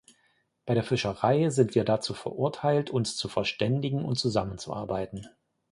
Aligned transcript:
Bei 0.65 0.73
der 0.73 0.83
Fischerei 0.83 1.49
sind 1.51 1.75
wir 1.75 1.83
dazu 1.83 2.15
verurteilt, 2.15 2.89
uns 2.89 3.15
zu 3.17 3.29
verständigen 3.29 4.03
und 4.03 4.17
zusammenzuarbeiten. 4.17 5.27